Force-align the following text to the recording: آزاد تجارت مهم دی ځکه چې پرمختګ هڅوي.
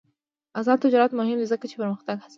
آزاد 0.59 0.77
تجارت 0.85 1.11
مهم 1.17 1.37
دی 1.39 1.45
ځکه 1.53 1.65
چې 1.69 1.75
پرمختګ 1.81 2.15
هڅوي. 2.21 2.29